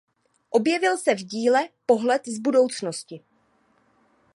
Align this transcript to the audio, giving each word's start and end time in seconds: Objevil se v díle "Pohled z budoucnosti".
Objevil 0.51 0.97
se 0.97 1.15
v 1.15 1.17
díle 1.23 1.69
"Pohled 1.85 2.27
z 2.27 2.39
budoucnosti". 2.39 3.23